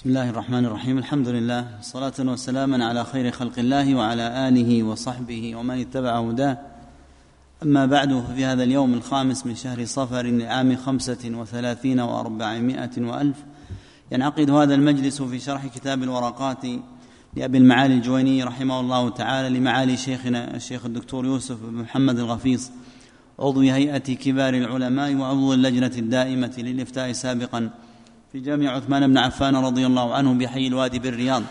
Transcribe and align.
بسم 0.00 0.08
الله 0.08 0.30
الرحمن 0.30 0.64
الرحيم 0.64 0.98
الحمد 0.98 1.28
لله 1.28 1.66
صلاة 1.82 2.12
وسلاما 2.20 2.84
على 2.84 3.04
خير 3.04 3.30
خلق 3.30 3.58
الله 3.58 3.94
وعلى 3.94 4.48
آله 4.48 4.82
وصحبه 4.82 5.56
ومن 5.56 5.80
اتبع 5.80 6.18
هداه 6.18 6.58
أما 7.62 7.86
بعد 7.86 8.24
ففي 8.28 8.44
هذا 8.44 8.62
اليوم 8.62 8.94
الخامس 8.94 9.46
من 9.46 9.54
شهر 9.54 9.84
صفر 9.84 10.22
لعام 10.22 10.76
خمسة 10.76 11.18
وثلاثين 11.24 12.00
وأربعمائة 12.00 12.90
وألف 12.98 13.36
ينعقد 14.12 14.50
هذا 14.50 14.74
المجلس 14.74 15.22
في 15.22 15.38
شرح 15.38 15.66
كتاب 15.66 16.02
الورقات 16.02 16.64
لأبي 17.36 17.58
المعالي 17.58 17.94
الجويني 17.94 18.44
رحمه 18.44 18.80
الله 18.80 19.08
تعالى 19.08 19.58
لمعالي 19.58 19.96
شيخنا 19.96 20.56
الشيخ 20.56 20.86
الدكتور 20.86 21.26
يوسف 21.26 21.56
بن 21.62 21.74
محمد 21.74 22.18
الغفيص 22.18 22.70
عضو 23.38 23.60
هيئة 23.60 24.14
كبار 24.14 24.54
العلماء 24.54 25.14
وعضو 25.14 25.54
اللجنة 25.54 25.92
الدائمة 25.98 26.54
للإفتاء 26.58 27.12
سابقا 27.12 27.70
في 28.32 28.40
جامع 28.40 28.70
عثمان 28.70 29.06
بن 29.06 29.18
عفان 29.18 29.56
رضي 29.56 29.86
الله 29.86 30.14
عنه 30.14 30.34
بحي 30.34 30.66
الوادي 30.66 30.98
بالرياض. 30.98 31.42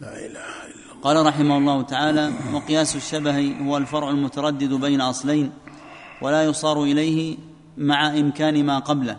لا 0.00 0.08
إله 0.08 0.26
إلا 0.26 0.26
الله. 0.26 1.02
قال 1.02 1.26
رحمه 1.26 1.58
الله 1.58 1.82
تعالى 1.82 2.32
وقياس 2.52 2.96
الشبه 2.96 3.54
هو 3.62 3.76
الفرع 3.76 4.10
المتردد 4.10 4.72
بين 4.72 5.00
أصلين 5.00 5.50
ولا 6.22 6.44
يصار 6.44 6.82
إليه 6.82 7.36
مع 7.76 8.18
إمكان 8.18 8.66
ما 8.66 8.78
قبله. 8.78 9.16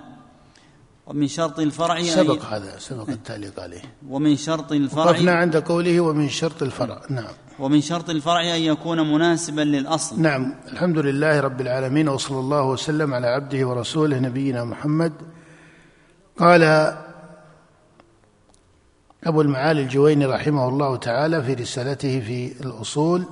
ومن 1.07 1.27
شرط 1.27 1.59
الفرع 1.59 2.01
سبق 2.03 2.45
هذا 2.45 2.79
سبق 2.79 3.09
التعليق 3.09 3.59
عليه. 3.59 3.81
ومن 4.09 4.35
شرط 4.35 4.71
وقفنا 4.71 5.15
الفرع 5.15 5.33
عند 5.33 5.57
قوله 5.57 5.99
ومن 5.99 6.29
شرط 6.29 6.63
الفرع. 6.63 7.01
نعم. 7.09 7.33
ومن 7.59 7.81
شرط 7.81 8.09
الفرع 8.09 8.41
أن 8.55 8.61
يكون 8.61 9.13
مناسبا 9.13 9.61
للأصل. 9.61 10.21
نعم. 10.21 10.55
الحمد 10.71 10.97
لله 10.97 11.39
رب 11.39 11.61
العالمين 11.61 12.09
وصلى 12.09 12.39
الله 12.39 12.63
وسلم 12.63 13.13
على 13.13 13.27
عبده 13.27 13.67
ورسوله 13.67 14.19
نبينا 14.19 14.63
محمد 14.63 15.13
قال 16.39 16.63
أبو 19.23 19.41
المعالي 19.41 19.81
الجويني 19.81 20.25
رحمه 20.25 20.69
الله 20.69 20.95
تعالى 20.95 21.43
في 21.43 21.53
رسالته 21.53 22.19
في 22.19 22.61
الأصول 22.61 23.25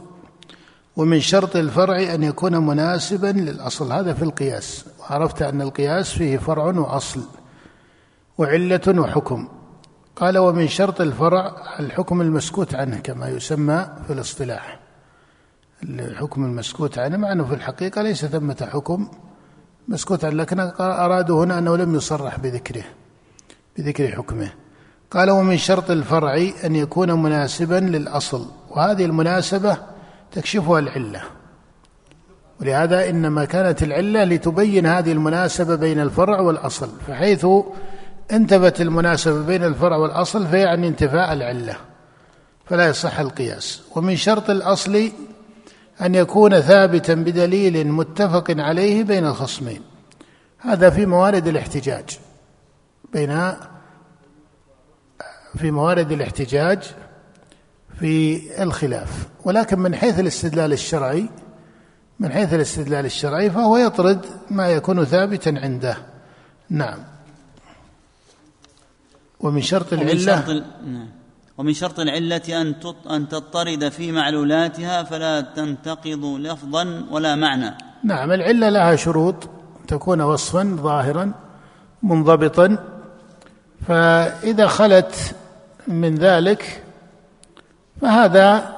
ومن 0.96 1.20
شرط 1.20 1.56
الفرع 1.56 2.14
أن 2.14 2.24
يكون 2.24 2.58
مناسبا 2.58 3.28
للأصل. 3.28 3.92
هذا 3.92 4.14
في 4.14 4.24
القياس. 4.24 4.86
وعرفت 5.00 5.42
أن 5.42 5.62
القياس 5.62 6.12
فيه 6.12 6.38
فرع 6.38 6.64
وأصل 6.64 7.22
وعلة 8.38 8.82
وحكم. 8.88 9.48
قال 10.16 10.38
ومن 10.38 10.68
شرط 10.68 11.02
الفرع 11.02 11.56
الحكم 11.80 12.22
المسكوت 12.22 12.76
عنه 12.76 12.98
كما 13.00 13.30
يسمى 13.30 13.88
في 14.08 14.14
الاصطلاح. 14.14 14.80
الحكم 15.84 16.46
المسكوت 16.46 16.98
عنه 16.98 17.18
مع 17.18 17.32
أنه 17.32 17.46
في 17.46 17.54
الحقيقة 17.54 18.02
ليس 18.02 18.26
ثمة 18.26 18.70
حكم 18.74 19.08
مسكوت 19.88 20.26
عنه 20.26 20.36
لكن 20.36 20.60
أرادوا 20.80 21.46
هنا 21.46 21.58
أنه 21.58 21.78
لم 21.78 21.96
يصرح 21.96 22.40
بذكره. 22.40 22.84
بذكر 23.78 24.12
حكمه. 24.12 24.50
قال 25.12 25.32
ومن 25.32 25.58
شرط 25.58 25.92
الفرع 25.92 26.50
أن 26.64 26.76
يكون 26.76 27.12
مناسبا 27.24 27.76
للأصل 27.76 28.46
وهذه 28.70 29.06
المناسبة 29.06 29.78
تكشفها 30.32 30.80
العلة. 30.80 31.22
ولهذا 32.62 33.10
إنما 33.10 33.46
كانت 33.46 33.84
العلة 33.84 34.24
لتبين 34.24 34.86
هذه 34.86 35.12
المناسبة 35.12 35.76
بين 35.76 36.00
الفرع 36.00 36.40
والأصل 36.40 36.90
فحيث 37.08 37.46
انتفت 38.32 38.82
المناسبة 38.82 39.42
بين 39.42 39.64
الفرع 39.64 39.98
والأصل 39.98 40.48
فيعني 40.48 40.88
انتفاء 40.88 41.34
العلة 41.34 41.76
فلا 42.66 42.88
يصح 42.88 43.20
القياس. 43.20 43.82
ومن 43.96 44.16
شرط 44.16 44.50
الأصل 44.50 45.12
أن 46.02 46.16
يكون 46.16 46.60
ثابتا 46.60 47.14
بدليل 47.14 47.88
متفق 47.88 48.46
عليه 48.50 49.04
بين 49.04 49.26
الخصمين. 49.26 49.82
هذا 50.58 50.90
في 50.90 51.06
موارد 51.06 51.48
الاحتجاج. 51.48 52.20
بين 53.14 53.52
في 55.58 55.72
موارد 55.72 56.12
الاحتجاج 56.12 56.80
في 58.00 58.42
الخلاف. 58.64 59.28
ولكن 59.46 59.80
من 59.80 59.96
حيث 59.96 60.20
الاستدلال 60.20 60.74
الشرعي 60.74 61.30
من 62.20 62.32
حيث 62.32 62.54
الاستدلال 62.54 63.06
الشرعي 63.06 63.50
فهو 63.52 63.78
يطرد 63.78 64.26
ما 64.52 64.68
يكون 64.68 65.06
ثابتا 65.06 65.50
عنده. 65.50 65.98
نعم. 66.70 67.00
ومن 69.40 69.62
شرط 69.62 69.94
ومن 69.94 70.02
العلة 70.02 70.36
شرط 70.36 70.50
ال- 70.50 70.66
نعم. 70.86 71.08
ومن 71.58 71.74
شرط 71.74 72.00
العلة 72.00 72.62
أن 72.62 72.80
تط- 72.80 73.08
أن 73.12 73.28
تضطرد 73.30 73.90
في 73.90 74.12
معلولاتها 74.12 75.04
فلا 75.04 75.42
تنتقض 75.42 76.26
لفظا 76.26 77.06
ولا 77.12 77.36
معنى. 77.36 77.78
نعم. 78.04 78.32
العلة 78.32 78.70
لها 78.70 78.96
شروط. 78.96 79.50
تكون 79.88 80.22
وصفا 80.22 80.78
ظاهرا 80.82 81.32
منضبطا 82.04 82.97
فإذا 83.88 84.68
خلت 84.68 85.36
من 85.88 86.16
ذلك 86.16 86.84
فهذا 88.02 88.76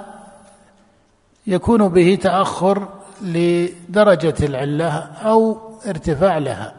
يكون 1.47 1.87
به 1.87 2.19
تأخر 2.21 2.87
لدرجة 3.21 4.35
العلة 4.45 4.89
أو 5.03 5.57
ارتفاع 5.87 6.37
لها. 6.37 6.73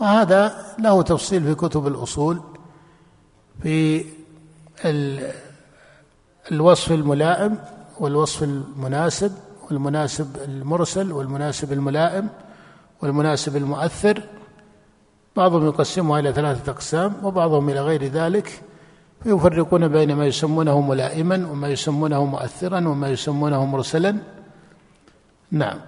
وهذا 0.00 0.66
له 0.78 1.02
تفصيل 1.02 1.42
في 1.42 1.54
كتب 1.54 1.86
الأصول 1.86 2.40
في 3.62 4.04
ال- 4.84 5.32
الوصف 6.52 6.92
الملائم 6.92 7.58
والوصف 8.00 8.42
المناسب 8.42 9.32
والمناسب 9.70 10.36
المرسل 10.44 11.12
والمناسب 11.12 11.72
الملائم 11.72 12.28
والمناسب 13.02 13.56
المؤثر 13.56 14.22
بعضهم 15.38 15.66
يقسمها 15.66 16.20
إلى 16.20 16.32
ثلاثة 16.32 16.72
أقسام 16.72 17.12
وبعضهم 17.22 17.68
إلى 17.70 17.80
غير 17.80 18.04
ذلك. 18.04 18.62
فيفرقون 19.22 19.88
بين 19.88 20.14
ما 20.14 20.26
يسمونه 20.26 20.80
ملائما 20.80 21.36
وما 21.50 21.68
يسمونه 21.68 22.24
مؤثرا 22.24 22.88
وما 22.88 23.08
يسمونه 23.08 23.64
مرسلا. 23.64 24.18
نعم. 25.50 25.78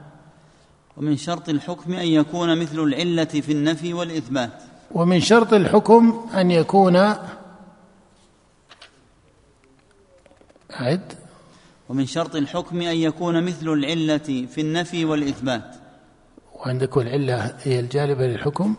ومن 0.96 1.16
شرط 1.16 1.48
الحكم 1.48 1.92
أن 1.92 2.06
يكون 2.06 2.58
مثل 2.58 2.78
العلة 2.78 3.24
في 3.24 3.52
النفي 3.52 3.94
والإثبات. 3.94 4.56
ومن 4.94 5.20
شرط 5.20 5.52
الحكم 5.52 6.26
أن 6.34 6.50
يكون 6.50 6.96
أعد 10.80 11.12
ومن 11.88 12.06
شرط 12.06 12.36
الحكم 12.36 12.82
أن 12.82 12.96
يكون 12.96 13.44
مثل 13.44 13.68
العلة 13.68 14.46
في 14.46 14.60
النفي 14.60 15.04
والإثبات. 15.04 15.74
وعندك 16.54 16.96
العلة 16.96 17.56
هي 17.62 17.80
الجالبة 17.80 18.26
للحكم. 18.26 18.74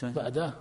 شوي. 0.00 0.10
بعدها 0.10 0.52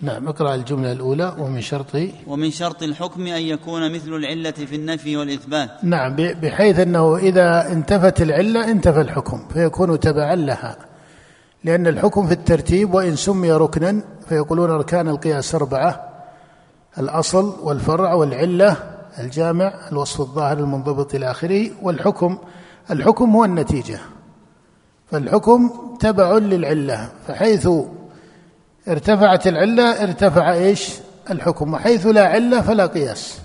نعم 0.00 0.28
اقرأ 0.28 0.54
الجملة 0.54 0.92
الأولى 0.92 1.34
ومن 1.38 1.60
شرط 1.60 1.96
ومن 2.26 2.50
شرط 2.50 2.82
الحكم 2.82 3.26
أن 3.26 3.42
يكون 3.42 3.92
مثل 3.94 4.08
العلة 4.08 4.50
في 4.50 4.76
النفي 4.76 5.16
والإثبات. 5.16 5.70
نعم 5.84 6.16
بحيث 6.16 6.78
أنه 6.78 7.16
إذا 7.16 7.72
انتفت 7.72 8.22
العلة 8.22 8.70
انتفى 8.70 9.00
الحكم 9.00 9.48
فيكون 9.48 10.00
تبعا 10.00 10.34
لها. 10.34 10.76
لأن 11.64 11.86
الحكم 11.86 12.26
في 12.26 12.32
الترتيب 12.34 12.94
وإن 12.94 13.16
سمي 13.16 13.52
ركنا 13.52 14.02
فيقولون 14.28 14.70
أركان 14.70 15.08
القياس 15.08 15.54
أربعة 15.54 16.08
الأصل 16.98 17.56
والفرع 17.62 18.14
والعلة 18.14 18.76
الجامع 19.18 19.74
الوصف 19.92 20.20
الظاهر 20.20 20.58
المنضبط 20.58 21.14
إلى 21.14 21.30
آخره 21.30 21.70
والحكم 21.82 22.38
الحكم 22.90 23.30
هو 23.30 23.44
النتيجة. 23.44 23.98
فالحكم 25.10 25.70
تبع 26.00 26.38
للعلة 26.38 27.08
فحيث 27.26 27.68
ارتفعت 28.88 29.46
العلة 29.46 30.02
ارتفع 30.02 30.52
إيش؟ 30.52 30.90
الحكم. 31.30 31.74
وحيث 31.74 32.06
لا 32.06 32.26
علة 32.26 32.60
فلا 32.60 32.86
قياس. 32.86 33.40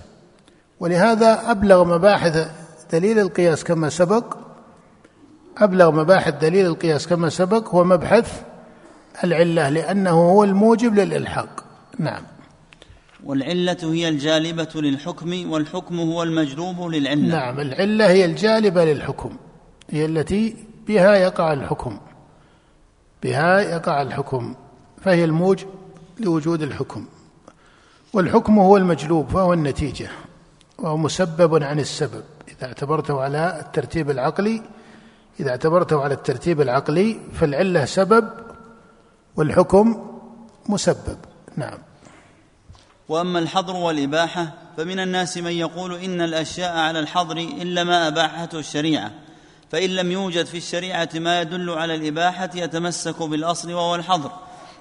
ولهذا 0.80 1.52
أبلغ 1.52 1.84
مباحث 1.84 2.50
دليل 2.92 3.20
القياس 3.20 3.64
كما 3.64 3.90
سبق 3.90 4.38
أبلغ 5.58 5.92
مباحث 5.92 6.34
دليل 6.34 6.66
القياس 6.66 7.08
كما 7.08 7.30
سبق 7.30 7.70
هو 7.70 7.84
مبحث 7.84 8.42
العلة 9.24 9.70
لأنه 9.70 10.10
هو 10.10 10.44
الموجب 10.44 10.96
للإلحاق. 10.96 11.64
نعم. 12.00 12.24
والعلة 13.24 13.78
هي 13.81 14.10
الجالبة 14.10 14.69
للحكم 14.75 15.52
والحكم 15.52 16.00
هو 16.00 16.24
المجلوب 16.24 16.81
للعلة. 16.81 17.28
نعم 17.28 17.60
العلة 17.60 18.10
هي 18.10 18.25
الجالبة 18.25 18.86
للحكم 18.86 19.38
هي 19.90 20.06
التي 20.06 20.56
بها 20.88 21.16
يقع 21.16 21.54
الحكم. 21.54 22.00
بها 23.24 23.60
يقع 23.60 24.02
الحكم. 24.02 24.56
فهي 25.01 25.24
الموجب 25.24 25.68
لوجود 26.19 26.62
الحكم 26.62 27.06
والحكم 28.13 28.60
هو 28.60 28.78
المجلوب 28.78 29.30
فهو 29.30 29.54
النتيجة 29.54 30.10
وهو 30.80 30.98
مسبب 30.98 31.63
عن 31.63 31.80
السبب. 31.80 32.24
إذا 32.48 32.68
اعتبرته 32.68 33.22
على 33.22 33.60
الترتيب 33.60 34.10
العقلي 34.10 34.62
إذا 35.40 35.50
اعتبرته 35.50 36.01
على 36.01 36.13
الترتيب 36.13 36.62
العقلي 36.62 37.19
فالعلة 37.34 37.86
سبب 37.86 38.30
والحكم 39.36 40.12
مسبب. 40.69 41.18
نعم. 41.57 41.78
وأما 43.10 43.40
الحظر 43.40 43.75
والإباحة 43.75 44.54
فمن 44.78 45.00
الناس 45.00 45.38
من 45.38 45.51
يقول 45.51 45.94
إن 45.94 46.22
الأشياء 46.22 46.78
على 46.78 47.00
الحظر 47.00 47.38
الا 47.38 47.84
ما 47.84 48.07
اباحته 48.07 48.60
الشريعة 48.60 49.12
فإن 49.72 49.90
لم 49.90 50.12
يوجد 50.12 50.46
في 50.46 50.57
الشريعة 50.57 51.10
ما 51.16 51.42
يدل 51.42 51.69
على 51.69 51.96
الإباحة 51.96 52.50
يتمسك 52.56 53.24
بالأصل 53.24 53.74
وهو 53.74 53.96
الحظر. 53.96 54.31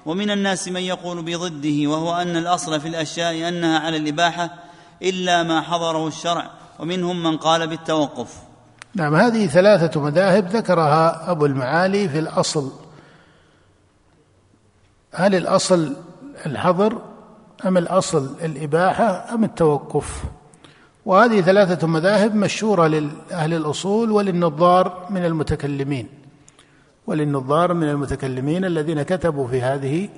ومن 0.09 0.31
الناس 0.31 0.69
من 0.69 0.81
يقول 0.81 1.23
بضده 1.23 1.91
وهو 1.91 2.15
أن 2.23 2.37
الأصل 2.37 2.81
في 2.81 2.89
الأشياء 2.89 3.49
أنها 3.49 3.79
على 3.79 3.97
الإباحة 3.97 4.51
إلا 5.03 5.43
ما 5.43 5.61
حضره 5.61 6.09
الشرع 6.09 6.51
ومنهم 6.79 7.23
من 7.23 7.37
قال 7.37 7.67
بالتوقف. 7.67 8.35
نعم 8.95 9.15
هذه 9.15 9.47
ثلاثة 9.47 10.01
مذاهب 10.01 10.49
ذكرها 10.49 11.31
أبو 11.31 11.47
المعالي 11.47 12.09
في 12.09 12.19
الأصل. 12.19 12.73
هل 15.13 15.35
الأصل 15.35 15.97
الحظر 16.47 17.03
أم 17.67 17.77
الأصل 17.77 18.37
الإباحة 18.45 19.35
أم 19.35 19.45
التوقف؟ 19.45 20.25
وهذه 21.07 21.41
ثلاثة 21.41 21.87
مذاهب 21.87 22.35
مشهورة 22.35 22.87
لأهل 22.87 23.55
الأصول 23.55 24.11
وللنظار 24.11 25.07
من 25.11 25.25
المتكلمين. 25.25 26.18
وللنظار 27.09 27.75
من 27.75 27.89
المتكلمين 27.89 28.65
الذين 28.65 29.03
كتبوا 29.03 29.49
في 29.49 29.63
هذه 29.63 30.09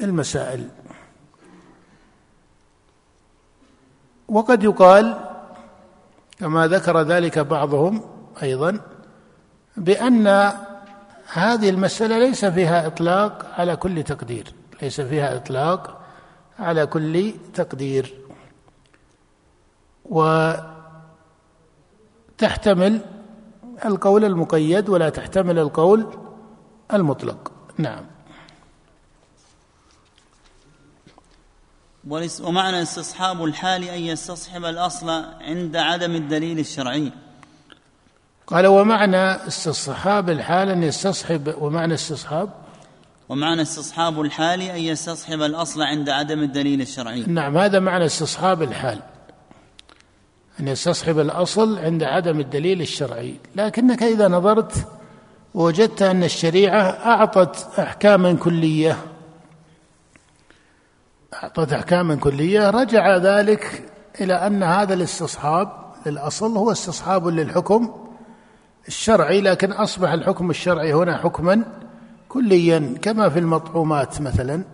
المسائل. 0.00 0.68
وقد 4.28 4.64
يقال 4.64 5.18
كما 6.38 6.66
ذكر 6.66 7.00
ذلك 7.02 7.38
بعضهم 7.38 8.02
أيضا 8.42 8.80
بأن 9.76 10.26
هذه 11.32 11.70
المسألة 11.70 12.18
ليس 12.18 12.44
فيها 12.44 12.86
إطلاق 12.86 13.46
على 13.58 13.76
كل 13.76 14.02
تقدير 14.02 14.54
ليس 14.82 15.00
فيها 15.00 15.36
إطلاق 15.36 16.00
على 16.58 16.86
كل 16.86 17.34
تقدير. 17.54 18.14
وتحتمل 22.34 23.00
القول 23.84 24.24
المقيد 24.24 24.88
ولا 24.88 25.08
تحتمل 25.08 25.58
القول 25.58 26.06
المطلق. 26.92 27.52
نعم. 27.78 28.04
ومعنى 32.42 32.82
استصحاب 32.82 33.44
الحال 33.44 33.84
أن 33.84 34.00
يستصحب 34.00 34.64
الأصل 34.64 35.10
عند 35.40 35.76
عدم 35.76 36.14
الدليل 36.14 36.58
الشرعي. 36.58 37.12
قال 38.46 38.66
ومعنى 38.66 39.46
استصحاب 39.46 40.30
الحال 40.30 40.68
أن 40.68 40.82
يستصحب 40.82 41.54
ومعنى 41.58 41.94
استصحاب؟ 41.94 42.50
ومعنى 43.28 43.62
استصحاب 43.62 44.20
الحال 44.20 44.62
أن 44.62 44.80
يستصحب 44.80 45.42
الأصل 45.42 45.82
عند 45.82 46.08
عدم 46.08 46.42
الدليل 46.42 46.80
الشرعي. 46.80 47.22
نعم 47.22 47.58
هذا 47.58 47.78
معنى 47.78 48.04
استصحاب 48.04 48.62
الحال. 48.62 49.13
أن 50.60 50.68
يستصحب 50.68 51.18
الأصل 51.18 51.78
عند 51.78 52.02
عدم 52.02 52.40
الدليل 52.40 52.80
الشرعي. 52.80 53.34
لكنك 53.56 54.02
إذا 54.02 54.28
نظرت 54.28 54.88
وجدت 55.54 56.02
أن 56.02 56.24
الشريعة 56.24 56.82
أعطت 56.82 57.78
أحكاما 57.78 58.32
كلية. 58.32 58.96
أعطت 61.34 61.72
أحكاما 61.72 62.14
كلية. 62.14 62.70
رجع 62.70 63.16
ذلك 63.16 63.82
إلى 64.20 64.34
أن 64.34 64.62
هذا 64.62 64.94
الاستصحاب 64.94 65.72
للأصل 66.06 66.56
هو 66.56 66.72
استصحاب 66.72 67.26
للحكم 67.28 67.94
الشرعي 68.88 69.40
لكن 69.40 69.72
أصبح 69.72 70.12
الحكم 70.12 70.50
الشرعي 70.50 70.94
هنا 70.94 71.16
حكما 71.16 71.64
كليا 72.28 72.94
كما 73.02 73.28
في 73.28 73.38
المطعومات 73.38 74.20
مثلا 74.20 74.64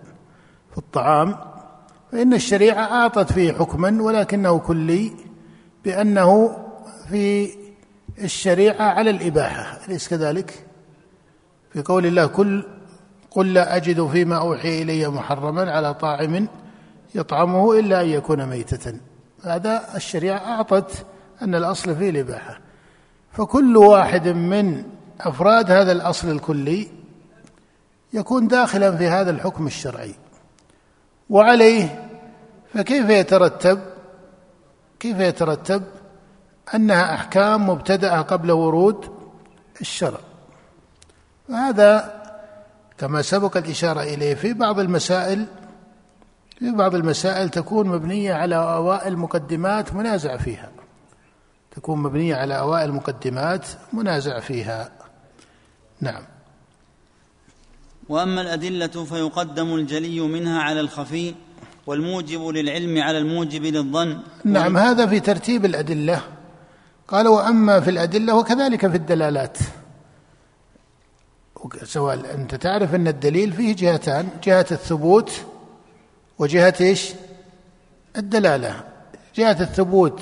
في 0.72 0.78
الطعام. 0.78 1.36
فإن 2.12 2.34
الشريعة 2.34 2.82
أعطت 2.82 3.32
فيه 3.32 3.52
حكما 3.52 4.02
ولكنه 4.02 4.58
كلي. 4.58 5.29
بأنه 5.84 6.58
في 7.08 7.50
الشريعة 8.18 8.82
على 8.82 9.10
الإباحة 9.10 9.78
أليس 9.88 10.08
كذلك؟ 10.08 10.66
في 11.72 11.82
قول 11.82 12.06
الله 12.06 12.26
كل 12.26 12.64
قل 13.30 13.54
لا 13.54 13.76
أجد 13.76 14.06
فيما 14.06 14.36
أوحي 14.36 14.82
إلي 14.82 15.08
محرما 15.08 15.70
على 15.70 15.94
طاعم 15.94 16.48
يطعمه 17.14 17.78
إلا 17.78 18.00
أن 18.00 18.06
يكون 18.06 18.46
ميتة. 18.46 18.94
هذا 19.44 19.96
الشريعة 19.96 20.38
أعطت 20.38 21.06
أن 21.42 21.54
الأصل 21.54 21.96
فيه 21.96 22.10
الإباحة. 22.10 22.60
فكل 23.32 23.76
واحد 23.76 24.28
من 24.28 24.84
أفراد 25.20 25.70
هذا 25.70 25.92
الأصل 25.92 26.30
الكلي 26.30 26.88
يكون 28.12 28.48
داخلا 28.48 28.96
في 28.96 29.06
هذا 29.06 29.30
الحكم 29.30 29.66
الشرعي. 29.66 30.14
وعليه 31.30 32.08
فكيف 32.74 33.10
يترتب؟ 33.10 33.80
كيف 35.00 35.18
يترتب؟ 35.18 35.82
أنها 36.74 37.14
أحكام 37.14 37.70
مبتدأة 37.70 38.20
قبل 38.20 38.50
ورود 38.50 39.04
الشرع. 39.80 40.20
وهذا 41.48 42.20
كما 42.98 43.22
سبق 43.22 43.56
الإشارة 43.56 44.02
إليه 44.02 44.34
في 44.34 44.52
بعض 44.52 44.80
المسائل 44.80 45.46
في 46.58 46.70
بعض 46.72 46.94
المسائل 46.94 47.48
تكون 47.48 47.88
مبنية 47.88 48.34
على 48.34 48.56
أوائل 48.56 49.16
مقدمات 49.16 49.94
منازع 49.94 50.36
فيها. 50.36 50.70
تكون 51.70 51.98
مبنية 51.98 52.36
على 52.36 52.58
أوائل 52.58 52.92
مقدمات 52.92 53.66
منازع 53.92 54.40
فيها. 54.40 54.92
نعم. 56.00 56.22
وأما 58.08 58.40
الأدلة 58.40 59.04
فيقدم 59.04 59.74
الجلي 59.74 60.20
منها 60.20 60.62
على 60.62 60.80
الخفي 60.80 61.34
والموجب 61.86 62.46
للعلم 62.46 63.02
على 63.02 63.18
الموجب 63.18 63.62
للظن. 63.62 64.18
نعم 64.44 64.76
هذا 64.76 65.06
في 65.06 65.20
ترتيب 65.20 65.64
الأدلة. 65.64 66.22
قال 67.08 67.28
وأما 67.28 67.80
في 67.80 67.90
الأدلة 67.90 68.34
وكذلك 68.34 68.86
في 68.86 68.96
الدلالات. 68.96 69.58
سواء 71.84 72.34
أنت 72.34 72.54
تعرف 72.54 72.94
أن 72.94 73.08
الدليل 73.08 73.52
فيه 73.52 73.76
جهتان 73.76 74.28
جهة 74.44 74.66
الثبوت 74.70 75.32
وجهة 76.38 76.74
إيش؟ 76.80 77.12
الدلالة. 78.16 78.84
جهة 79.34 79.60
الثبوت 79.60 80.20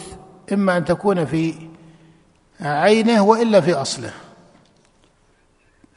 إما 0.53 0.77
أن 0.77 0.85
تكون 0.85 1.27
في 1.27 1.55
عينه 2.61 3.25
وإلا 3.25 3.61
في 3.61 3.75
أصله. 3.75 4.13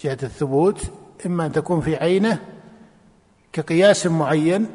جهة 0.04 0.18
الثبوت 0.24 0.82
إما 1.26 1.46
أن 1.46 1.52
تكون 1.52 1.82
في 1.82 1.96
عينه 1.96 2.40
كقياس 3.54 4.08
معين 4.08 4.68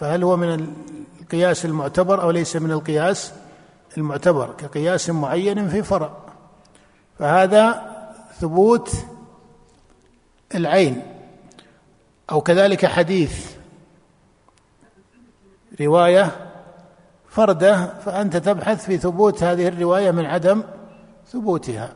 فهل 0.00 0.24
هو 0.24 0.36
من 0.36 0.74
القياس 1.20 1.64
المعتبر 1.64 2.22
أو 2.22 2.30
ليس 2.30 2.56
من 2.56 2.70
القياس 2.70 3.32
المعتبر؟ 3.96 4.54
كقياس 4.58 5.10
معين 5.10 5.68
في 5.68 5.82
فرع. 5.82 6.16
فهذا 7.18 7.96
ثبوت 8.40 8.90
العين. 10.54 11.02
أو 12.30 12.40
كذلك 12.40 12.86
حديث. 12.86 13.56
رواية 15.80 16.50
فردة 17.28 17.86
فأنت 17.86 18.36
تبحث 18.36 18.84
في 18.84 18.98
ثبوت 18.98 19.42
هذه 19.42 19.68
الرواية 19.68 20.10
من 20.10 20.26
عدم 20.26 20.62
ثبوتها. 21.32 21.92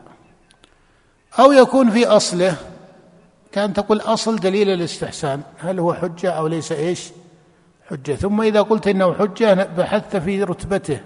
أو 1.39 1.51
يكون 1.51 1.91
في 1.91 2.07
أصله 2.07 2.55
كأن 3.51 3.73
تقول 3.73 4.01
أصل 4.01 4.35
دليل 4.35 4.69
الاستحسان. 4.69 5.41
هل 5.57 5.79
هو 5.79 5.93
حجة 5.93 6.31
أو 6.31 6.47
ليس 6.47 6.71
إيش؟ 6.71 7.11
حجة. 7.91 8.15
ثم 8.15 8.41
إذا 8.41 8.61
قلت 8.61 8.87
إنه 8.87 9.13
حجة 9.13 9.53
بحثت 9.53 10.17
في 10.17 10.43
رتبته. 10.43 10.99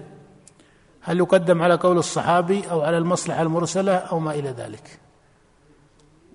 هل 1.00 1.18
يقدم 1.18 1.62
على 1.62 1.74
قول 1.74 1.98
الصحابي 1.98 2.70
أو 2.70 2.80
على 2.80 2.98
المصلحة 2.98 3.42
المرسلة 3.42 3.94
أو 3.94 4.18
ما 4.18 4.34
إلى 4.34 4.50
ذلك. 4.50 4.98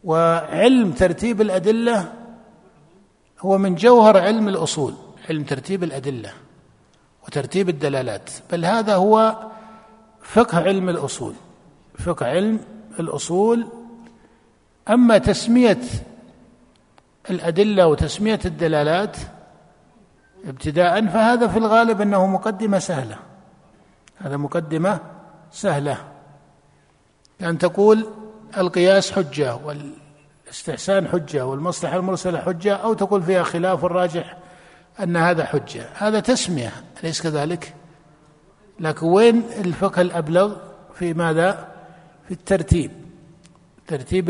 وعلم 0.03 0.91
ترتيب 0.91 1.41
الأدلة 1.41 2.13
هو 3.39 3.58
من 3.58 3.75
جوهر 3.75 4.17
علم 4.17 4.48
الأصول 4.48 4.93
علم 5.29 5.43
ترتيب 5.43 5.84
الأدلة 5.84 6.34
وترتيب 7.27 7.70
الدلالات. 7.70 8.29
بل 8.51 8.65
هذا 8.65 8.96
هو 8.96 9.38
فقه 10.22 10.58
علم 10.58 10.89
الأصول. 10.89 11.34
فقه 12.00 12.25
علم 12.25 12.60
الأصول. 13.00 13.67
أما 14.89 15.17
تسمية 15.17 15.81
الأدلة 17.29 17.88
وتسمية 17.88 18.39
الدلالات 18.46 19.17
ابتداء 20.45 21.05
فهذا 21.05 21.48
في 21.48 21.57
الغالب 21.57 22.01
أنه 22.01 22.27
مقدمة 22.27 22.79
سهلة. 22.79 23.17
هذا 24.17 24.38
مقدمة 24.38 25.00
سهلة. 25.51 25.98
كان 27.39 27.57
تقول 27.57 28.07
القياس 28.57 29.12
حجة 29.12 29.55
والاستحسان 29.55 31.07
حجة 31.07 31.45
والمصلحة 31.45 31.98
المرسلة 31.98 32.39
حجة 32.39 32.75
أو 32.75 32.93
تقول 32.93 33.24
فيها 33.24 33.43
خلاف 33.43 33.86
الراجح 33.86 34.38
أن 35.00 35.17
هذا 35.17 35.45
حجة. 35.45 35.86
هذا 35.93 36.19
تسمية 36.19 36.71
أليس 37.03 37.21
كذلك؟ 37.21 37.75
لكن 38.79 39.05
وين 39.05 39.43
الفقه 39.57 40.01
الأبلغ 40.01 40.55
في 40.93 41.13
ماذا؟ 41.13 41.67
في 42.27 42.31
الترتيب. 42.31 42.91
ترتيب 43.88 44.29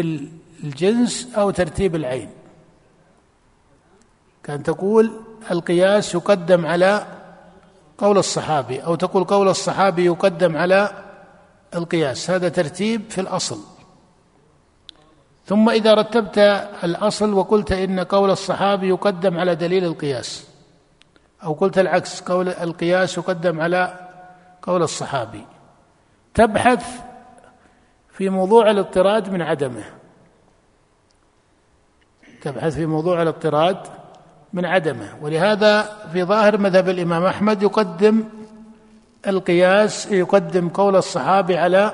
الجنس 0.64 1.28
أو 1.38 1.52
ترتيب 1.52 1.96
العين. 1.96 2.30
كان 4.44 4.64
تقول 4.64 5.12
القياس 5.52 6.16
يقدم 6.16 6.66
على 6.66 7.06
قول 7.98 8.18
الصحابي 8.18 8.84
أو 8.84 8.96
تقول 8.96 9.24
قول 9.24 9.48
الصحابي 9.48 10.06
يقدم 10.06 10.58
على 10.58 10.90
القياس. 11.76 12.30
هذا 12.30 12.50
ترتيب 12.50 13.02
في 13.10 13.22
الأصل. 13.22 13.60
ثم 15.46 15.70
إذا 15.70 15.94
رتبت 15.94 16.38
الأصل 16.84 17.34
وقلت 17.34 17.72
إن 17.72 18.00
قول 18.00 18.30
الصحابي 18.30 18.90
يقدم 18.90 19.38
على 19.38 19.56
دليل 19.56 19.86
القياس 19.86 20.48
أو 21.44 21.54
قلت 21.54 21.78
العكس 21.78 22.22
قول 22.22 22.50
القياس 22.50 23.18
يقدم 23.18 23.62
على 23.62 24.10
قول 24.62 24.84
الصحابي. 24.84 25.46
تبحث 26.34 26.86
في 28.10 28.30
موضوع 28.30 28.72
الاضطراد 28.72 29.30
من 29.30 29.42
عدمه. 29.42 29.84
تبحث 32.42 32.76
في 32.76 32.86
موضوع 32.86 33.22
الاضطراد 33.22 34.01
من 34.54 34.66
عدمه. 34.66 35.10
ولهذا 35.22 35.82
في 36.14 36.24
ظاهر 36.24 36.58
مذهب 36.58 36.90
الإمام 36.90 37.26
أحمد 37.26 37.64
يقدم 37.64 38.24
القياس 39.28 40.12
يقدم 40.12 40.70
قول 40.70 40.96
الصحابي 40.96 41.58
على 41.58 41.92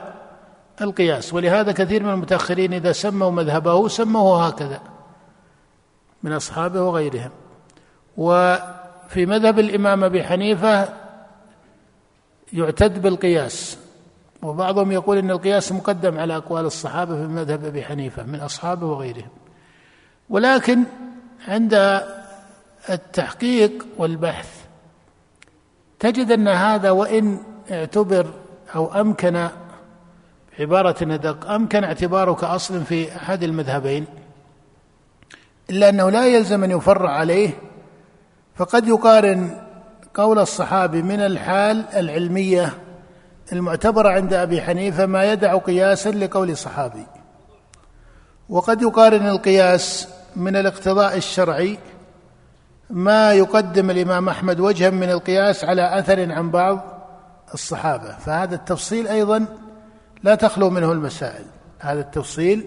القياس. 0.81 1.33
ولهذا 1.33 1.71
كثير 1.71 2.03
من 2.03 2.09
المتأخرين 2.09 2.73
إذا 2.73 2.91
سموا 2.91 3.31
مذهبه 3.31 3.87
سموه 3.87 4.47
هكذا 4.47 4.79
من 6.23 6.33
أصحابه 6.33 6.81
وغيرهم. 6.81 7.31
وفي 8.17 9.25
مذهب 9.25 9.59
الإمام 9.59 10.03
أبي 10.03 10.23
حنيفة 10.23 10.89
يعتد 12.53 13.01
بالقياس. 13.01 13.77
وبعضهم 14.41 14.91
يقول 14.91 15.17
إن 15.17 15.31
القياس 15.31 15.71
مقدم 15.71 16.19
على 16.19 16.35
أقوال 16.37 16.65
الصحابة 16.65 17.15
في 17.15 17.27
مذهب 17.27 17.65
أبي 17.65 17.83
حنيفة 17.83 18.23
من 18.23 18.39
أصحابه 18.39 18.85
وغيرهم. 18.85 19.29
ولكن 20.29 20.83
عند 21.47 22.03
التحقيق 22.89 23.85
والبحث. 23.97 24.49
تجد 25.99 26.31
أن 26.31 26.47
هذا 26.47 26.91
وإن 26.91 27.39
اعتبر 27.71 28.25
أو 28.75 29.01
أمكن 29.01 29.47
عباره 30.59 30.95
ادق 31.01 31.51
أمكن 31.51 31.83
اعتباره 31.83 32.33
كاصل 32.33 32.85
في 32.85 33.15
أحد 33.15 33.43
المذهبين. 33.43 34.05
إلا 35.69 35.89
أنه 35.89 36.09
لا 36.09 36.25
يلزم 36.25 36.63
أن 36.63 36.71
يفرع 36.71 37.09
عليه 37.09 37.49
فقد 38.55 38.87
يقارن 38.87 39.61
قول 40.13 40.39
الصحابي 40.39 41.01
من 41.01 41.19
الحال 41.19 41.85
العلمية 41.95 42.73
المعتبره 43.53 44.09
عند 44.09 44.33
أبي 44.33 44.61
حنيفة 44.61 45.05
ما 45.05 45.31
يدع 45.31 45.57
قياسا 45.57 46.09
لقول 46.09 46.49
الصحابي. 46.49 47.05
وقد 48.49 48.81
يقارن 48.81 49.27
القياس 49.27 50.07
من 50.35 50.55
الاقتضاء 50.55 51.17
الشرعي 51.17 51.77
ما 52.89 53.33
يقدم 53.33 53.89
الإمام 53.89 54.29
أحمد 54.29 54.59
وجها 54.59 54.89
من 54.89 55.09
القياس 55.09 55.63
على 55.63 55.99
أثر 55.99 56.31
عن 56.31 56.51
بعض 56.51 56.79
الصحابة 57.53 58.17
فهذا 58.17 58.55
التفصيل 58.55 59.07
أيضا 59.07 59.45
لا 60.23 60.35
تخلو 60.35 60.69
منه 60.69 60.91
المسائل. 60.91 61.45
هذا 61.79 61.99
التفصيل 61.99 62.65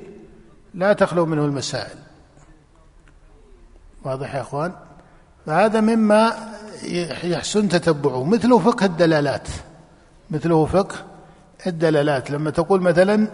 لا 0.74 0.92
تخلو 0.92 1.26
منه 1.26 1.44
المسائل. 1.44 1.98
واضح 4.04 4.34
يا 4.34 4.40
إخوان؟ 4.40 4.72
فهذا 5.46 5.80
مما 5.80 6.32
يحسن 7.22 7.68
تتبعه 7.68 8.24
مثل 8.24 8.60
فقه 8.60 8.86
الدلالات. 8.86 9.48
مثله 10.30 10.66
فقه 10.66 10.96
الدلالات. 11.66 12.30
لما 12.30 12.50
تقول 12.50 12.80
مثلا 12.80 13.28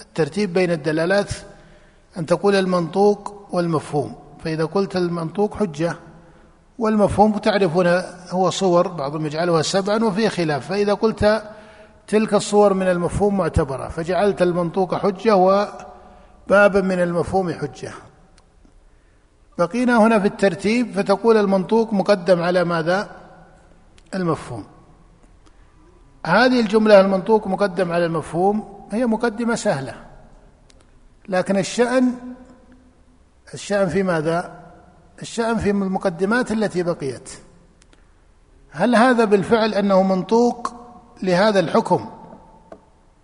الترتيب 0.00 0.52
بين 0.52 0.70
الدلالات 0.70 1.30
أن 2.18 2.26
تقول 2.26 2.54
المنطوق 2.54 3.48
والمفهوم 3.50 4.14
فإذا 4.44 4.64
قلت 4.64 4.96
المنطوق 4.96 5.54
حجة. 5.54 5.96
والمفهوم 6.78 7.38
تعرفون 7.38 7.86
هو 8.30 8.50
صور 8.50 8.88
بعضهم 8.88 9.26
يجعلها 9.26 9.62
سبعا 9.62 10.04
وفي 10.04 10.28
خلاف. 10.28 10.68
فإذا 10.68 10.94
قلت 10.94 11.42
تلك 12.06 12.34
الصور 12.34 12.74
من 12.74 12.88
المفهوم 12.88 13.36
معتبرة 13.36 13.88
فجعلت 13.88 14.42
المنطوق 14.42 14.94
حجة 14.94 15.36
وبابا 15.36 16.80
من 16.80 17.02
المفهوم 17.02 17.52
حجة. 17.52 17.92
بقينا 19.58 19.96
هنا 19.96 20.18
في 20.18 20.26
الترتيب 20.26 20.92
فتقول 20.92 21.36
المنطوق 21.36 21.92
مقدم 21.92 22.42
على 22.42 22.64
ماذا؟ 22.64 23.10
المفهوم. 24.14 24.64
هذه 26.26 26.60
الجملة 26.60 27.00
المنطوق 27.00 27.46
مقدم 27.46 27.92
على 27.92 28.06
المفهوم 28.06 28.86
هي 28.92 29.06
مقدمة 29.06 29.54
سهلة. 29.54 29.94
لكن 31.28 31.56
الشأن 31.56 32.14
الشأن 33.54 33.88
في 33.88 34.02
ماذا؟ 34.02 34.63
الشأن 35.24 35.58
في 35.58 35.70
المقدمات 35.70 36.52
التي 36.52 36.82
بقيت. 36.82 37.30
هل 38.70 38.96
هذا 38.96 39.24
بالفعل 39.24 39.74
أنه 39.74 40.02
منطوق 40.02 40.74
لهذا 41.22 41.60
الحكم؟ 41.60 42.06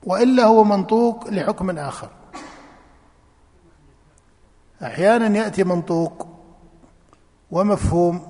وإلا 0.04 0.44
هو 0.44 0.64
منطوق 0.64 1.28
لحكم 1.28 1.78
آخر. 1.78 2.08
أحيانا 4.82 5.38
يأتي 5.38 5.64
منطوق 5.64 6.26
ومفهوم 7.50 8.20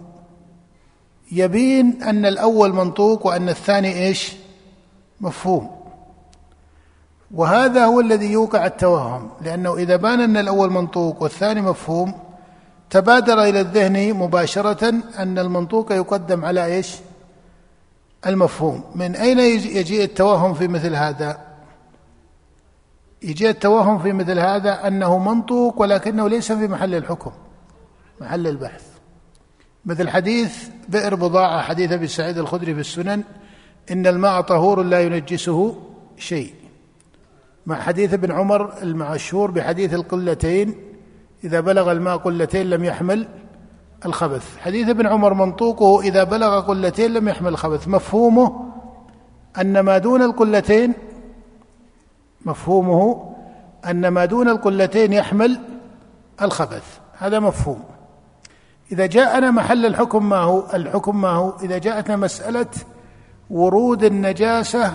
يبين 1.32 2.02
أن 2.02 2.26
الأول 2.26 2.72
منطوق 2.72 3.26
وأن 3.26 3.48
الثاني 3.48 4.06
إيش؟ 4.06 4.36
مفهوم. 5.20 5.70
وهذا 7.34 7.84
هو 7.84 8.00
الذي 8.00 8.32
يوقع 8.32 8.66
التوهم 8.66 9.30
لأنه 9.40 9.76
إذا 9.76 9.96
بان 9.96 10.20
أن 10.20 10.36
الأول 10.36 10.70
منطوق 10.70 11.22
والثاني 11.22 11.60
مفهوم 11.60 12.29
تبادر 12.90 13.42
إلى 13.42 13.60
الذهن 13.60 14.14
مباشرة 14.14 14.88
أن 15.18 15.38
المنطوق 15.38 15.92
يقدم 15.92 16.44
على 16.44 16.64
إيش؟ 16.64 16.96
المفهوم. 18.26 18.84
من 18.94 19.16
أين 19.16 19.38
يجيء 19.38 20.04
التوهم 20.04 20.54
في 20.54 20.68
مثل 20.68 20.94
هذا؟ 20.94 21.38
يجي 23.22 23.50
التوهم 23.50 23.98
في 23.98 24.12
مثل 24.12 24.38
هذا 24.38 24.86
أنه 24.86 25.18
منطوق 25.18 25.80
ولكنه 25.80 26.28
ليس 26.28 26.52
في 26.52 26.68
محل 26.68 26.94
الحكم 26.94 27.32
محل 28.20 28.46
البحث. 28.46 28.84
مثل 29.84 30.08
حديث 30.08 30.68
بئر 30.88 31.14
بضاعة 31.14 31.62
حديث 31.62 31.92
أبي 31.92 32.06
سعيد 32.06 32.38
الخدري 32.38 32.74
في 32.74 32.80
السنن 32.80 33.24
إن 33.90 34.06
الماء 34.06 34.40
طهور 34.40 34.82
لا 34.82 35.00
ينجسه 35.00 35.76
شيء. 36.16 36.54
مع 37.66 37.80
حديث 37.80 38.14
ابن 38.14 38.32
عمر 38.32 38.82
المشهور 38.82 39.50
بحديث 39.50 39.94
القلتين 39.94 40.89
إذا 41.44 41.60
بلغ 41.60 41.92
الماء 41.92 42.16
قلتين 42.16 42.70
لم 42.70 42.84
يحمل 42.84 43.28
الخبث. 44.06 44.58
حديث 44.58 44.88
ابن 44.88 45.06
عمر 45.06 45.34
منطوقه 45.34 46.00
إذا 46.00 46.24
بلغ 46.24 46.60
قلتين 46.60 47.14
لم 47.14 47.28
يحمل 47.28 47.48
الخبث. 47.48 47.88
مفهومه 47.88 48.72
أن 49.60 49.80
ما 49.80 49.98
دون 49.98 50.22
القلتين 50.22 50.94
مفهومه 52.44 53.32
أن 53.90 54.08
ما 54.08 54.24
دون 54.24 54.48
القلتين 54.48 55.12
يحمل 55.12 55.60
الخبث. 56.42 56.98
هذا 57.18 57.38
مفهوم. 57.38 57.84
إذا 58.92 59.06
جاءنا 59.06 59.50
محل 59.50 59.86
الحكم 59.86 60.28
ما 60.28 60.36
هو؟ 60.38 60.64
الحكم 60.74 61.20
ما 61.20 61.28
هو؟ 61.28 61.52
إذا 61.62 61.78
جاءتنا 61.78 62.16
مسألة 62.16 62.66
ورود 63.50 64.04
النجاسة 64.04 64.92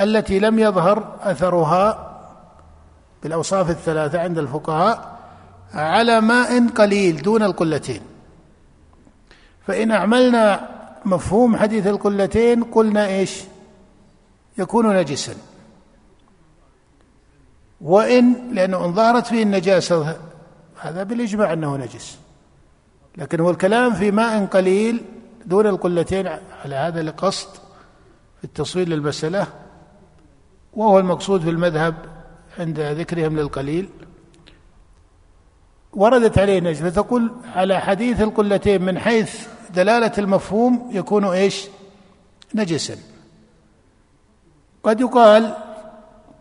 التي 0.00 0.38
لم 0.38 0.58
يظهر 0.58 1.16
أثرها 1.22 2.14
بالأوصاف 3.22 3.70
الثلاثة 3.70 4.20
عند 4.20 4.38
الفقهاء 4.38 5.17
على 5.74 6.20
ماء 6.20 6.68
قليل 6.68 7.22
دون 7.22 7.42
القلتين. 7.42 8.00
فإن 9.66 9.90
أعملنا 9.90 10.68
مفهوم 11.04 11.56
حديث 11.56 11.86
القلتين 11.86 12.64
قلنا 12.64 13.06
إيش؟ 13.06 13.42
يكون 14.58 14.96
نجسا. 14.96 15.34
وإن 17.80 18.54
لأنه 18.54 18.84
إن 18.84 18.92
ظهرت 18.92 19.26
فيه 19.26 19.42
النجاسة 19.42 20.16
هذا 20.80 21.02
بالإجماع 21.02 21.52
أنه 21.52 21.76
نجس. 21.76 22.18
لكن 23.16 23.40
هو 23.40 23.50
الكلام 23.50 23.94
في 23.94 24.10
ماء 24.10 24.46
قليل 24.46 25.02
دون 25.46 25.66
القلتين 25.66 26.26
على 26.64 26.74
هذا 26.74 27.00
القصد 27.00 27.48
في 28.38 28.44
التصوير 28.44 28.88
للمسألة 28.88 29.46
وهو 30.72 30.98
المقصود 30.98 31.40
في 31.40 31.50
المذهب 31.50 31.94
عند 32.58 32.80
ذكرهم 32.80 33.36
للقليل. 33.36 33.88
وردت 35.98 36.38
عليه 36.38 36.60
نجس 36.60 36.82
فتقول 36.82 37.32
على 37.54 37.80
حديث 37.80 38.20
القلتين 38.20 38.82
من 38.82 38.98
حيث 38.98 39.46
دلالة 39.74 40.12
المفهوم 40.18 40.90
يكون 40.92 41.24
إيش؟ 41.24 41.66
نجسا 42.54 42.96
قد 44.82 45.00
يقال 45.00 45.54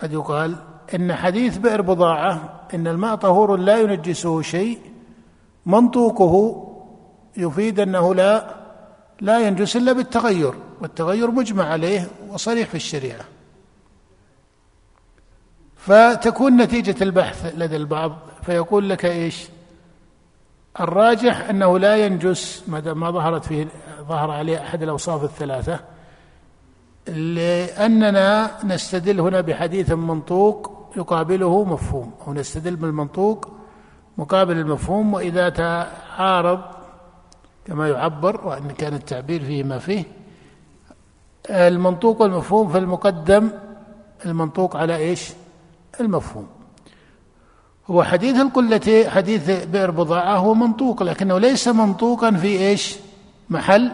قد 0.01 0.13
يقال 0.13 0.55
إن 0.95 1.15
حديث 1.15 1.57
بئر 1.57 1.81
بضاعة 1.81 2.59
إن 2.73 2.87
الماء 2.87 3.15
طهور 3.15 3.55
لا 3.55 3.77
ينجسه 3.77 4.41
شيء 4.41 4.79
منطوقه 5.65 6.63
يفيد 7.37 7.79
أنه 7.79 8.15
لا 8.15 8.55
لا 9.21 9.39
ينجس 9.39 9.75
إلا 9.75 9.93
بالتغير 9.93 10.53
والتغير 10.81 11.31
مجمع 11.31 11.63
عليه 11.63 12.07
وصريح 12.29 12.69
في 12.69 12.75
الشريعة 12.75 13.25
فتكون 15.77 16.57
نتيجة 16.61 17.03
البحث 17.03 17.53
لدى 17.57 17.75
البعض 17.75 18.17
فيقول 18.47 18.89
لك 18.89 19.05
إيش 19.05 19.47
الراجح 20.79 21.49
أنه 21.49 21.79
لا 21.79 22.05
ينجس 22.05 22.63
ما 22.67 22.79
دام 22.79 22.99
ما 22.99 23.11
ظهرت 23.11 23.45
فيه 23.45 23.67
ظهر 24.01 24.31
عليه 24.31 24.61
أحد 24.61 24.83
الأوصاف 24.83 25.23
الثلاثة 25.23 25.79
لأننا 27.07 28.51
نستدل 28.63 29.19
هنا 29.19 29.41
بحديث 29.41 29.91
منطوق 29.91 30.71
يقابله 30.97 31.63
مفهوم 31.63 32.11
أو 32.27 32.33
نستدل 32.33 32.75
بالمنطوق 32.75 33.49
مقابل 34.17 34.57
المفهوم 34.57 35.13
وإذا 35.13 35.49
تعارض 35.49 36.61
كما 37.65 37.89
يعبر 37.89 38.47
وأن 38.47 38.71
كان 38.71 38.93
التعبير 38.93 39.43
فيه 39.43 39.63
ما 39.63 39.79
فيه 39.79 40.03
المنطوق 41.49 42.21
والمفهوم 42.21 42.67
فالمقدم 42.67 43.49
المنطوق 44.25 44.77
على 44.77 44.95
إيش؟ 44.95 45.31
المفهوم 45.99 46.56
هو 47.91 48.03
حديث 48.03 48.35
القلة 48.35 49.09
حديث 49.09 49.49
بئر 49.65 49.91
بضاعة 49.91 50.37
هو 50.37 50.53
منطوق 50.53 51.03
لكنه 51.03 51.39
ليس 51.39 51.67
منطوقا 51.67 52.31
في 52.31 52.47
إيش؟ 52.47 52.95
محل 53.49 53.91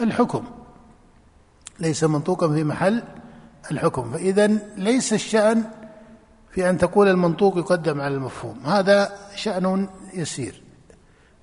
الحكم. 0.00 0.44
ليس 1.80 2.04
منطوقا 2.04 2.48
في 2.48 2.64
محل 2.64 3.02
الحكم. 3.70 4.10
فإذا 4.12 4.46
ليس 4.76 5.12
الشأن 5.12 5.64
في 6.50 6.70
أن 6.70 6.78
تقول 6.78 7.08
المنطوق 7.08 7.58
يقدم 7.58 8.00
على 8.00 8.14
المفهوم. 8.14 8.60
هذا 8.64 9.12
شأن 9.34 9.88
يسير. 10.14 10.62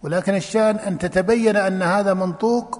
ولكن 0.03 0.35
الشأن 0.35 0.75
أن 0.75 0.97
تتبين 0.97 1.55
أن 1.55 1.81
هذا 1.81 2.13
منطوق 2.13 2.79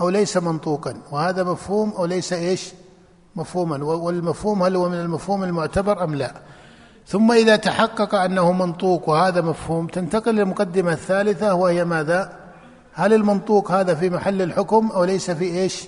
أو 0.00 0.08
ليس 0.08 0.36
منطوقا. 0.36 0.94
وهذا 1.10 1.44
مفهوم 1.44 1.90
أو 1.90 2.04
ليس 2.04 2.32
إيش؟ 2.32 2.72
مفهوما. 3.36 3.84
والمفهوم 3.84 4.62
هل 4.62 4.76
هو 4.76 4.88
من 4.88 5.00
المفهوم 5.00 5.44
المعتبر 5.44 6.04
أم 6.04 6.14
لا؟ 6.14 6.34
ثم 7.08 7.32
إذا 7.32 7.56
تحقق 7.56 8.14
أنه 8.14 8.52
منطوق 8.52 9.08
وهذا 9.08 9.40
مفهوم 9.40 9.86
تنتقل 9.86 10.34
للمقدمة 10.34 10.92
الثالثة 10.92 11.54
وهي 11.54 11.84
ماذا؟ 11.84 12.38
هل 12.92 13.14
المنطوق 13.14 13.70
هذا 13.70 13.94
في 13.94 14.10
محل 14.10 14.42
الحكم 14.42 14.90
أو 14.90 15.04
ليس 15.04 15.30
في 15.30 15.44
إيش؟ 15.44 15.84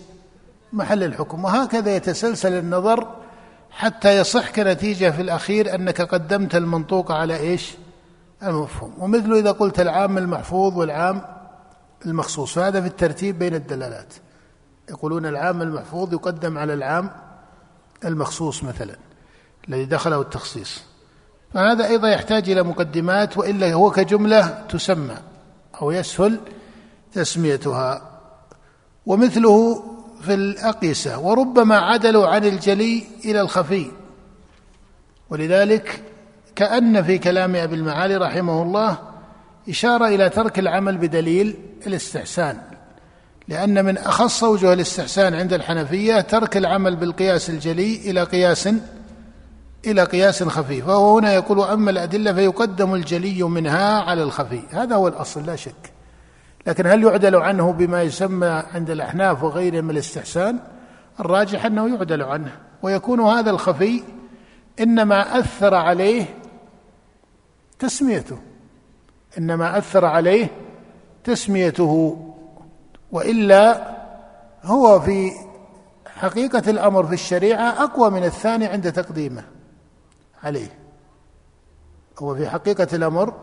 محل 0.72 1.04
الحكم. 1.04 1.44
وهكذا 1.44 1.96
يتسلسل 1.96 2.52
النظر 2.52 3.08
حتى 3.70 4.18
يصح 4.18 4.50
كنتيجة 4.50 5.10
في 5.10 5.22
الأخير 5.22 5.74
أنك 5.74 6.00
قدمت 6.00 6.56
المنطوق 6.56 7.12
على 7.12 7.36
إيش؟ 7.36 7.74
المفهوم. 8.42 8.94
ومثل 8.98 9.32
إذا 9.32 9.52
قلت 9.52 9.80
العام 9.80 10.18
المحفوظ 10.18 10.78
والعام 10.78 11.22
المخصوص. 12.06 12.54
فهذا 12.54 12.80
في 12.80 12.86
الترتيب 12.86 13.38
بين 13.38 13.54
الدلالات. 13.54 14.14
يقولون 14.90 15.26
العام 15.26 15.62
المحفوظ 15.62 16.12
يقدم 16.12 16.58
على 16.58 16.74
العام 16.74 17.10
المخصوص 18.04 18.64
مثلا 18.64 18.96
الذي 19.68 19.84
دخله 19.84 20.20
التخصيص. 20.20 20.89
فهذا 21.54 21.86
أيضا 21.86 22.08
يحتاج 22.08 22.50
إلى 22.50 22.62
مقدمات 22.62 23.38
وإلا 23.38 23.72
هو 23.72 23.90
كجملة 23.90 24.64
تسمى 24.68 25.16
أو 25.82 25.90
يسهل 25.90 26.40
تسميتها. 27.12 28.10
ومثله 29.06 29.84
في 30.22 30.34
الأقيسة 30.34 31.18
وربما 31.18 31.78
عدلوا 31.78 32.26
عن 32.26 32.44
الجلي 32.44 33.04
إلى 33.24 33.40
الخفي. 33.40 33.90
ولذلك 35.30 36.02
كأن 36.56 37.02
في 37.02 37.18
كلام 37.18 37.56
أبي 37.56 37.74
المعالي 37.74 38.16
رحمه 38.16 38.62
الله 38.62 38.98
إشارة 39.68 40.06
إلى 40.08 40.28
ترك 40.28 40.58
العمل 40.58 40.98
بدليل 40.98 41.56
الاستحسان. 41.86 42.58
لأن 43.48 43.84
من 43.84 43.98
أخص 43.98 44.42
وجوه 44.42 44.72
الاستحسان 44.72 45.34
عند 45.34 45.52
الحنفية 45.52 46.20
ترك 46.20 46.56
العمل 46.56 46.96
بالقياس 46.96 47.50
الجلي 47.50 48.10
إلى 48.10 48.22
قياس 48.22 48.68
إلى 49.86 50.04
قياس 50.04 50.42
خفي 50.42 50.82
فهو 50.82 51.18
هنا 51.18 51.32
يقول 51.34 51.60
أما 51.60 51.90
الأدلة 51.90 52.32
فيقدم 52.32 52.94
الجلي 52.94 53.42
منها 53.42 54.00
على 54.00 54.22
الخفي. 54.22 54.62
هذا 54.70 54.96
هو 54.96 55.08
الأصل 55.08 55.46
لا 55.46 55.56
شك. 55.56 55.92
لكن 56.66 56.86
هل 56.86 57.04
يعدل 57.04 57.36
عنه 57.36 57.72
بما 57.72 58.02
يسمى 58.02 58.62
عند 58.74 58.90
الأحناف 58.90 59.42
وغيرهم 59.42 59.90
الاستحسان؟ 59.90 60.58
الراجح 61.20 61.64
أنه 61.64 61.94
يعدل 61.94 62.22
عنه 62.22 62.52
ويكون 62.82 63.20
هذا 63.20 63.50
الخفي 63.50 64.02
إنما 64.80 65.38
أثر 65.38 65.74
عليه 65.74 66.24
تسميته 67.78 68.38
إنما 69.38 69.78
أثر 69.78 70.04
عليه 70.04 70.48
تسميته 71.24 72.26
وإلا 73.12 73.96
هو 74.62 75.00
في 75.00 75.30
حقيقة 76.06 76.70
الأمر 76.70 77.06
في 77.06 77.14
الشريعة 77.14 77.84
أقوى 77.84 78.10
من 78.10 78.24
الثاني 78.24 78.66
عند 78.66 78.92
تقديمه. 78.92 79.44
عليه 80.42 80.78
هو 82.18 82.34
في 82.34 82.48
حقيقة 82.48 82.88
الأمر 82.92 83.34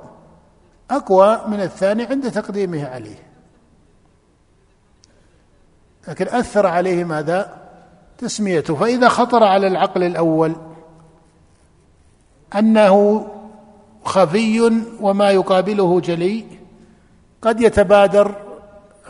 أقوى 0.91 1.41
من 1.47 1.61
الثاني 1.61 2.03
عند 2.03 2.31
تقديمه 2.31 2.87
عليه 2.87 3.27
لكن 6.07 6.27
أثر 6.27 6.65
عليه 6.65 7.03
ماذا؟ 7.03 7.67
تسميته 8.17 8.75
فإذا 8.75 9.09
خطر 9.09 9.43
على 9.43 9.67
العقل 9.67 10.03
الأول 10.03 10.55
أنه 12.55 13.27
خفي 14.05 14.81
وما 15.01 15.31
يقابله 15.31 15.99
جلي 15.99 16.45
قد 17.41 17.61
يتبادر 17.61 18.35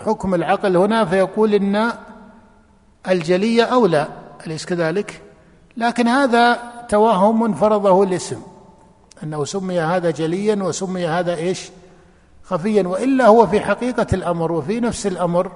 حكم 0.05 0.35
العقل 0.35 0.77
هنا 0.77 1.05
فيقول 1.05 1.53
إن 1.53 1.91
الجلي 3.07 3.63
أولى 3.63 4.07
أليس 4.47 4.65
كذلك؟ 4.65 5.21
لكن 5.77 6.07
هذا 6.07 6.59
توهم 6.89 7.53
فرضه 7.53 8.03
الاسم. 8.03 8.41
أنه 9.23 9.45
سمي 9.45 9.79
هذا 9.79 10.11
جليا 10.11 10.55
وسمي 10.55 11.07
هذا 11.07 11.35
إيش؟ 11.35 11.69
خفيا. 12.43 12.87
وإلا 12.87 13.27
هو 13.27 13.47
في 13.47 13.59
حقيقة 13.59 14.07
الأمر 14.13 14.51
وفي 14.51 14.79
نفس 14.79 15.07
الأمر. 15.07 15.51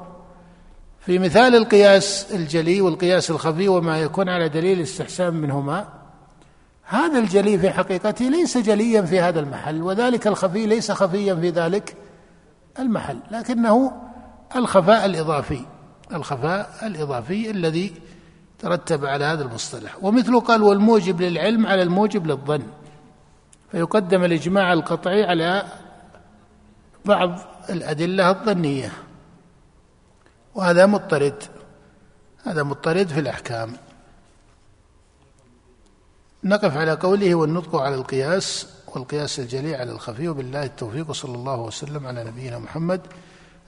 في 1.05 1.19
مثال 1.19 1.55
القياس 1.55 2.27
الجلي 2.31 2.81
والقياس 2.81 3.31
الخفي 3.31 3.67
وما 3.67 3.99
يكون 3.99 4.29
على 4.29 4.49
دليل 4.49 4.77
الاستحسان 4.77 5.33
منهما 5.33 5.85
هذا 6.83 7.19
الجلي 7.19 7.59
في 7.59 7.69
حقيقته 7.69 8.25
ليس 8.25 8.57
جليا 8.57 9.01
في 9.01 9.19
هذا 9.19 9.39
المحل 9.39 9.81
وذلك 9.81 10.27
الخفي 10.27 10.65
ليس 10.65 10.91
خفيا 10.91 11.35
في 11.35 11.49
ذلك 11.49 11.95
المحل 12.79 13.19
لكنه 13.31 13.91
الخفاء 14.55 15.05
الإضافي 15.05 15.65
الخفاء 16.13 16.69
الإضافي 16.83 17.51
الذي 17.51 17.93
ترتب 18.61 19.05
على 19.05 19.25
هذا 19.25 19.43
المصطلح. 19.43 20.03
ومثله 20.03 20.39
قال 20.39 20.63
والموجب 20.63 21.21
للعلم 21.21 21.67
على 21.67 21.83
الموجب 21.83 22.27
للظن. 22.27 22.63
فيقدم 23.71 24.23
الإجماع 24.23 24.73
القطعي 24.73 25.23
على 25.23 25.63
بعض 27.05 27.39
الأدلة 27.69 28.29
الظنية. 28.29 28.91
وهذا 30.55 30.85
مضطرد. 30.85 31.43
هذا 32.43 32.63
مضطرد 32.63 33.07
في 33.07 33.19
الأحكام. 33.19 33.73
نقف 36.43 36.77
على 36.77 36.91
قوله 36.91 37.35
والنطق 37.35 37.75
على 37.75 37.95
القياس 37.95 38.67
والقياس 38.87 39.39
الجلي 39.39 39.75
على 39.75 39.91
الخفي. 39.91 40.27
وبالله 40.27 40.63
التوفيق 40.63 41.11
صلى 41.11 41.35
الله 41.35 41.61
وسلم 41.61 42.07
على 42.07 42.23
نبينا 42.23 42.59
محمد. 42.59 43.01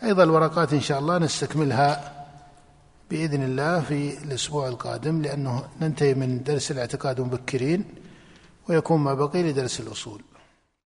أيضا 0.03 0.23
الورقات 0.23 0.73
إن 0.73 0.82
شاء 0.82 0.99
الله 0.99 1.17
نستكملها. 1.17 2.22
بإذن 3.09 3.43
الله 3.43 3.79
في 3.79 4.23
الأسبوع 4.23 4.67
القادم 4.67 5.21
لأنه 5.21 5.63
ننتهي 5.81 6.13
من 6.13 6.43
درس 6.43 6.71
الاعتقاد 6.71 7.21
مبكرين 7.21 7.85
ويكون 8.69 8.99
ما 8.99 9.13
بقي 9.13 9.43
لدرس 9.43 9.79
الأصول. 9.79 10.21